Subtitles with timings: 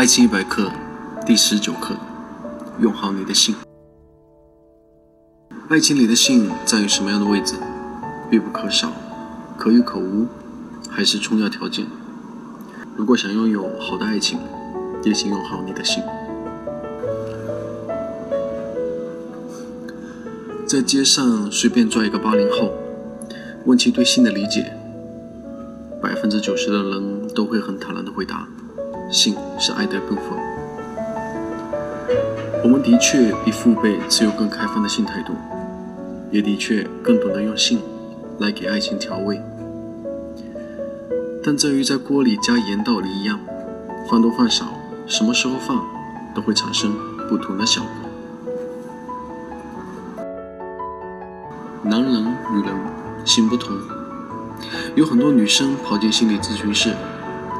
[0.00, 0.72] 爱情一百课
[1.26, 1.94] 第十九课：
[2.80, 3.54] 用好你的性。
[5.68, 7.56] 爱情里的性占有什么样的位置？
[8.30, 8.90] 必不可少，
[9.58, 10.26] 可有可无，
[10.88, 11.84] 还是充要条件？
[12.96, 14.38] 如果想拥有好的爱情，
[15.04, 16.02] 也请用好你的性。
[20.66, 22.72] 在街上随便抓一个八零后，
[23.66, 24.72] 问其对性的理解，
[26.00, 28.48] 百分之九十的人都会很坦然的回答。
[29.10, 30.24] 性是爱的部分。
[32.62, 35.32] 我们的确比父辈持有更开放的性态度，
[36.30, 37.80] 也的确更懂得用性
[38.38, 39.40] 来给爱情调味。
[41.42, 43.40] 但这与在锅里加盐道理一样，
[44.08, 44.66] 放多放少，
[45.06, 45.82] 什么时候放，
[46.34, 46.94] 都会产生
[47.28, 47.90] 不同的效果。
[51.82, 52.12] 男人、
[52.52, 52.74] 女人
[53.24, 53.74] 性不同，
[54.94, 56.94] 有很多女生跑进心理咨询室，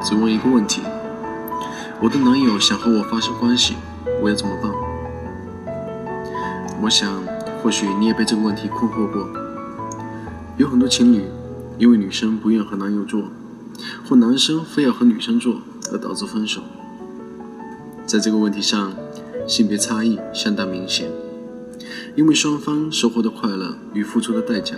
[0.03, 0.81] 只问一个问题。
[2.01, 3.75] 我的男友想和我发生关系，
[4.23, 4.71] 我要怎么办？
[6.81, 7.23] 我想，
[7.61, 9.29] 或许你也被这个问题困惑过。
[10.57, 11.25] 有很多情侣
[11.77, 13.25] 因为女生不愿和男友做，
[14.09, 15.61] 或男生非要和女生做，
[15.91, 16.63] 而导致分手。
[18.07, 18.93] 在这个问题上，
[19.45, 21.11] 性别差异相当明显，
[22.15, 24.73] 因为双方收获的快乐与付出的代价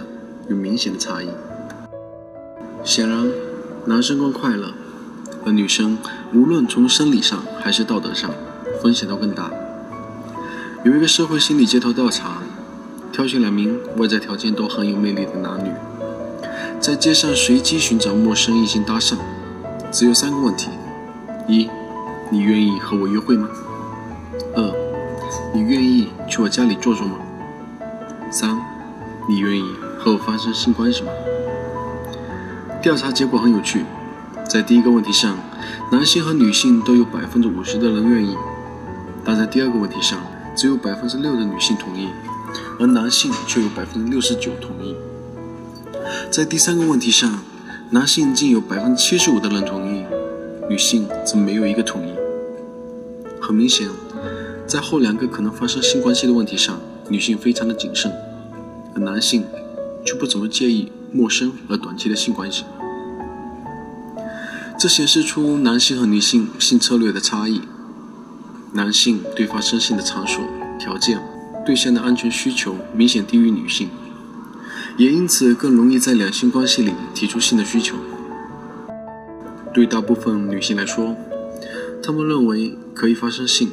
[0.49, 1.29] 有明显的差异。
[2.83, 3.31] 显然，
[3.85, 4.73] 男生更快乐。
[5.45, 5.97] 而女生
[6.33, 8.31] 无论从生理上还是道德上，
[8.81, 9.51] 风险都更大。
[10.83, 12.37] 有一个社会心理街头调查，
[13.11, 15.71] 挑选两名外在条件都很有魅力的男女，
[16.79, 19.15] 在街上随机寻找陌生异性搭讪，
[19.91, 20.69] 只有三个问题：
[21.47, 21.69] 一，
[22.29, 23.47] 你愿意和我约会吗？
[24.55, 24.71] 二，
[25.53, 27.17] 你愿意去我家里坐坐吗？
[28.31, 28.57] 三，
[29.29, 29.63] 你愿意
[29.99, 31.11] 和我发生性关系吗？
[32.81, 33.85] 调查结果很有趣。
[34.53, 35.35] 在第一个问题上，
[35.91, 38.35] 男性和女性都有百分之五十的人愿意；
[39.25, 40.19] 但在第二个问题上，
[40.55, 42.07] 只有百分之六的女性同意，
[42.79, 44.95] 而男性却有百分之六十九同意。
[46.29, 47.39] 在第三个问题上，
[47.89, 50.03] 男性竟有百分之七十五的人同意，
[50.69, 52.13] 女性则没有一个同意。
[53.41, 53.89] 很明显，
[54.67, 56.79] 在后两个可能发生性关系的问题上，
[57.09, 58.13] 女性非常的谨慎，
[58.93, 59.45] 而男性
[60.05, 62.65] 却不怎么介意陌生而短期的性关系。
[64.83, 67.61] 这显示出男性和女性性策略的差异。
[68.73, 70.43] 男性对发生性的场所、
[70.77, 71.21] 条件、
[71.65, 73.87] 对象的安全需求明显低于女性，
[74.97, 77.95] 也因此更容易在两性关系里提出性的需求。
[79.73, 81.15] 对大部分女性来说，
[82.03, 83.71] 她们认为可以发生性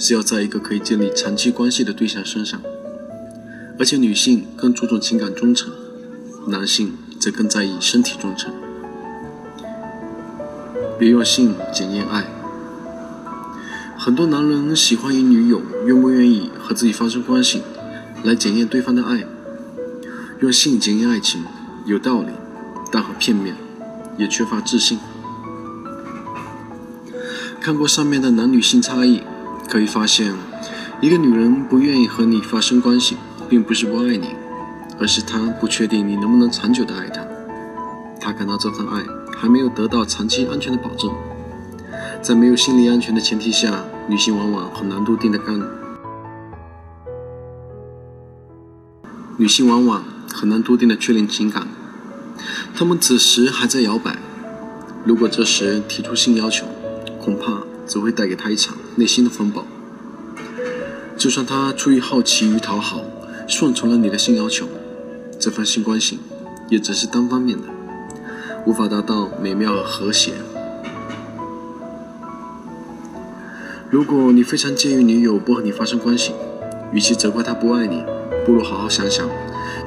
[0.00, 2.60] 是要在一个可以建立长期关系的对象身上，
[3.78, 5.72] 而且女性更注重情感忠诚，
[6.48, 8.52] 男性则更在意身体忠诚。
[11.00, 12.26] 别用性检验爱。
[13.96, 17.62] 很多男人喜欢以女友愿不愿意和自己发生关系
[18.22, 19.24] 来检验对方的爱。
[20.40, 21.42] 用性检验爱情
[21.86, 22.28] 有道理，
[22.92, 23.56] 但很片面，
[24.18, 24.98] 也缺乏自信。
[27.62, 29.22] 看过上面的男女性差异，
[29.70, 30.34] 可以发现，
[31.00, 33.16] 一个女人不愿意和你发生关系，
[33.48, 34.34] 并不是不爱你，
[34.98, 37.22] 而是她不确定你能不能长久的爱她。
[38.20, 39.02] 她感到这份爱。
[39.40, 41.10] 还没有得到长期安全的保证，
[42.20, 45.58] 在没有心理安全的前提下，女性往往很难笃定的干，
[49.38, 51.66] 女性往往很难笃定的确认情感，
[52.74, 54.18] 她们此时还在摇摆。
[55.06, 56.66] 如果这时提出性要求，
[57.18, 59.64] 恐怕只会带给她一场内心的风暴。
[61.16, 63.00] 就算她出于好奇与讨好，
[63.48, 64.68] 顺从了你的性要求，
[65.38, 66.18] 这份性关系
[66.68, 67.79] 也只是单方面的。
[68.66, 70.32] 无法达到美妙和谐。
[73.88, 76.32] 如果你非常介意女友不和你发生关系，
[76.92, 78.04] 与其责怪她不爱你，
[78.44, 79.28] 不如好好想想，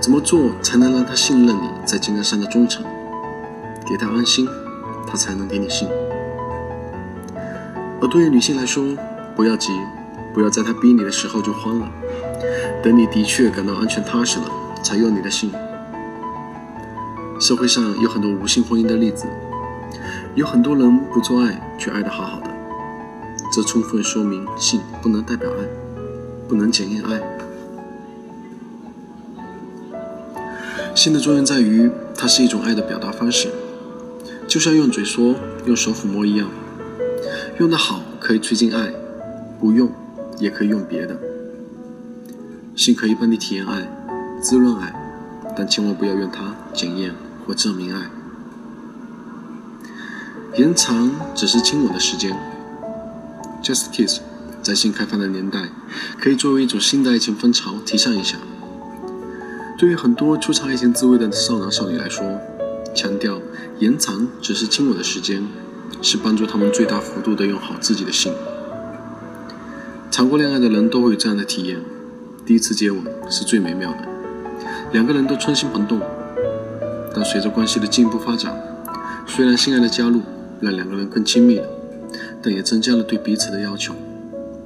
[0.01, 2.83] 怎么做才能让她信任你在情感上的忠诚，
[3.88, 4.47] 给她安心，
[5.07, 5.88] 她才能给你信。
[8.01, 8.83] 而对于女性来说，
[9.36, 9.69] 不要急，
[10.33, 11.88] 不要在她逼你的时候就慌了，
[12.83, 14.45] 等你的确感到安全踏实了，
[14.83, 15.53] 才用你的心。
[17.44, 19.25] 社会上有很多无性婚姻的例子，
[20.34, 22.50] 有很多人不做爱却爱得好好的，
[23.51, 25.68] 这充分说明性不能代表爱，
[26.48, 27.22] 不能检验爱。
[30.95, 33.50] 性的作用在于，它是一种爱的表达方式，
[34.48, 35.36] 就像用嘴说、
[35.66, 36.48] 用手抚摸一样，
[37.60, 38.89] 用得好可以促进爱，
[39.60, 39.92] 不用
[40.39, 41.19] 也可以用别的。
[42.74, 43.86] 性可以帮你体验爱、
[44.42, 44.96] 滋润爱，
[45.57, 47.13] 但千万不要用它检验。
[47.45, 48.10] 或证明爱，
[50.57, 52.36] 延长只是亲吻的时间
[53.62, 54.19] ，Just Kiss，
[54.62, 55.69] 在新开放的年代，
[56.19, 58.38] 可以作为一种新的爱情风潮提倡一下。
[59.78, 62.40] 对于很多初尝爱情滋味的少男少女来说，
[62.95, 63.42] 强调
[63.80, 65.46] 延长只是亲吻的时间，
[66.01, 68.34] 是帮助他们最大幅度的用好自己的性。
[70.10, 71.81] 谈过恋爱的人都会有这样的体验：
[72.46, 74.07] 第一次接吻是最美妙的，
[74.94, 76.00] 两个人都春心萌动。
[77.13, 78.56] 但随着关系的进一步发展，
[79.27, 80.21] 虽然性爱的加入
[80.60, 81.68] 让两个人更亲密了，
[82.42, 83.94] 但也增加了对彼此的要求，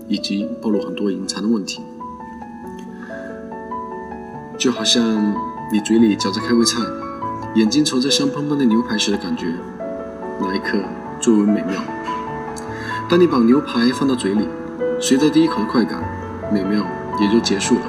[0.08, 1.82] 以及暴露很多隐藏的问题。
[4.58, 5.04] 就好像
[5.72, 6.82] 你嘴里嚼着开胃菜，
[7.56, 9.54] 眼睛瞅着香喷喷的牛排时的感觉，
[10.40, 10.80] 那一刻
[11.20, 11.82] 最为美妙。
[13.10, 14.48] 当你把牛排放到嘴里，
[15.00, 16.02] 随着第一口的快感，
[16.52, 16.86] 美妙
[17.22, 17.82] 也就结束了。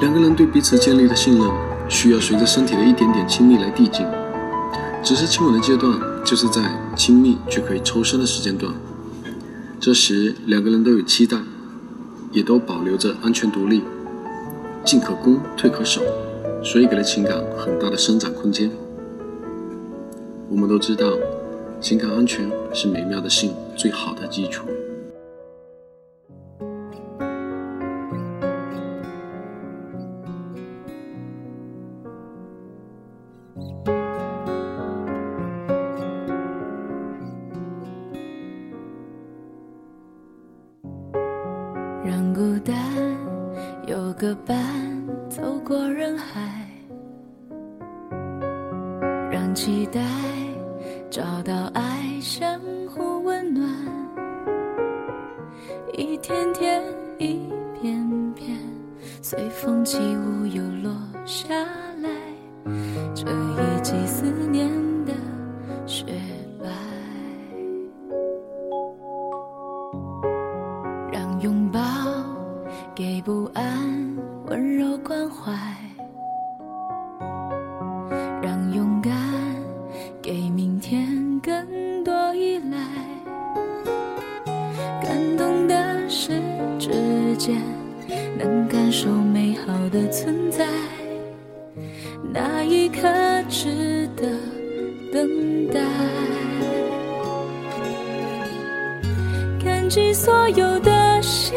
[0.00, 1.48] 两个人对彼此建立的信任，
[1.92, 4.04] 需要随着身体的一点点亲密来递进。
[5.02, 6.62] 只是亲吻的阶段，就是在
[6.96, 8.72] 亲密却可以抽身的时间段。
[9.78, 11.36] 这时，两个人都有期待。
[12.34, 13.82] 也都保留着安全独立，
[14.86, 16.00] 进可攻，退可守，
[16.64, 18.70] 所以给了情感很大的生长空间。
[20.48, 21.12] 我们都知道，
[21.78, 24.64] 情感安全是美妙的性最好的基础。
[42.04, 42.74] 让孤单
[43.86, 44.58] 有个伴，
[45.28, 46.40] 走过人海；
[49.30, 50.00] 让期待
[51.08, 53.70] 找到爱，相互温暖。
[55.92, 56.82] 一天天，
[57.18, 57.48] 一
[57.80, 58.58] 片片，
[59.22, 60.92] 随风起舞又落
[61.24, 61.48] 下
[62.02, 62.21] 来。
[74.72, 75.52] 温柔关怀；
[78.40, 79.12] 让勇敢
[80.22, 81.06] 给明天
[81.40, 82.78] 更多依赖。
[85.02, 86.40] 感动的是
[86.78, 87.60] 指尖
[88.38, 90.66] 能感受美好的存在，
[92.32, 93.02] 那一刻
[93.50, 94.26] 值得
[95.12, 95.82] 等待。
[99.62, 101.02] 感激所有的。
[101.20, 101.56] 心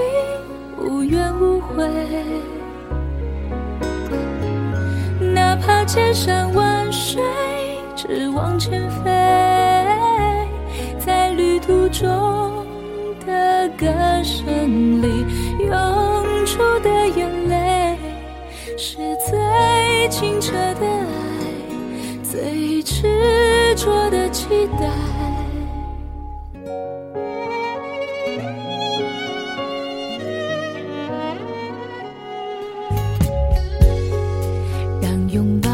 [0.80, 1.84] 无怨无悔，
[5.96, 7.24] 千山万水，
[7.96, 9.06] 只往前飞。
[11.00, 12.66] 在旅途中
[13.26, 13.88] 的歌
[14.22, 15.26] 声里
[15.58, 17.96] 涌出的眼泪，
[18.78, 21.06] 是最清澈的爱，
[22.22, 24.90] 最执着的期待。
[35.02, 35.70] 让拥抱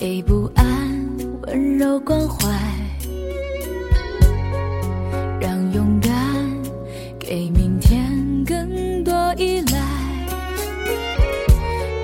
[0.00, 0.64] 给不安
[1.42, 2.48] 温柔关怀，
[5.40, 6.12] 让勇敢
[7.18, 8.08] 给明天
[8.46, 9.80] 更多依赖。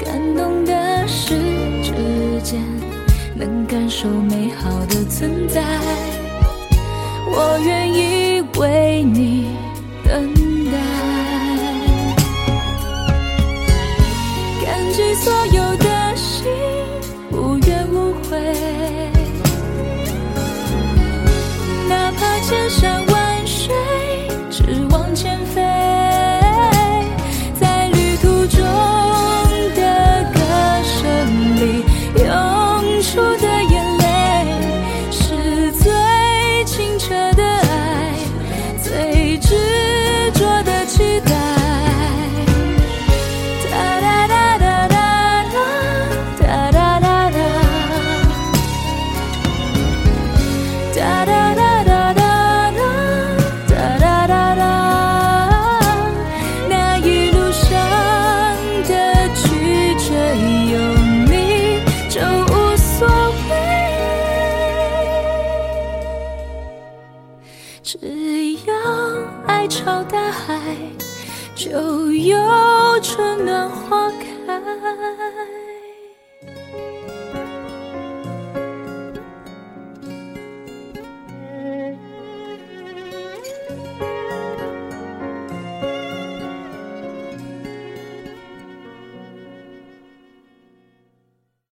[0.04, 1.36] 感动的是
[1.84, 1.92] 指
[2.42, 2.60] 尖
[3.36, 5.62] 能感受美好的存在。
[7.26, 9.46] 我愿意为你
[10.02, 10.34] 等
[10.72, 10.78] 待，
[14.66, 16.44] 感激所有的心
[18.38, 18.63] 怨